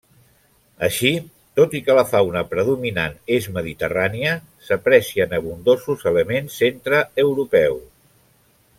Així, 0.85 1.09
tot 1.59 1.75
i 1.79 1.81
que 1.89 1.97
la 1.99 2.05
fauna 2.13 2.43
predominant 2.53 3.13
és 3.37 3.49
mediterrània, 3.59 4.33
s'aprecien 4.71 5.39
abundosos 5.43 6.11
elements 6.15 6.61
centreeuropeus. 6.65 7.89